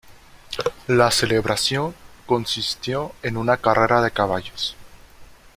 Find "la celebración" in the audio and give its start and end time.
0.87-1.93